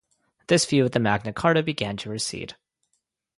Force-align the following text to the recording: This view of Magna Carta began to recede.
This 0.47 0.65
view 0.65 0.83
of 0.87 0.99
Magna 0.99 1.31
Carta 1.31 1.61
began 1.61 1.95
to 1.97 2.09
recede. 2.09 2.55